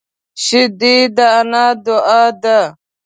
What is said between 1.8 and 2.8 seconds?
دعا ده